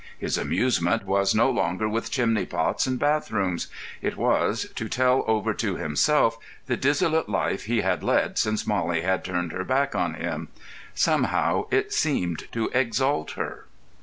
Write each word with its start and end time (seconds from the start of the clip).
His 0.17 0.35
amusement 0.35 1.05
was 1.05 1.35
no 1.35 1.51
longer 1.51 1.87
with 1.87 2.09
chimney 2.09 2.47
pots 2.47 2.87
and 2.87 2.97
bath 2.97 3.29
rooms; 3.29 3.67
it 4.01 4.17
was, 4.17 4.65
to 4.73 4.89
tell 4.89 5.23
over 5.27 5.53
to 5.53 5.75
himself 5.75 6.39
the 6.65 6.75
dissolute 6.75 7.29
life 7.29 7.65
he 7.65 7.81
had 7.81 8.01
led 8.03 8.39
since 8.39 8.65
Mollie 8.65 9.01
had 9.01 9.23
turned 9.23 9.51
her 9.51 9.63
back 9.63 9.93
on 9.93 10.15
him. 10.15 10.47
Somehow, 10.95 11.67
it 11.69 11.93
seemed 11.93 12.51
to 12.51 12.71
exalt 12.73 13.33
her. 13.33 13.67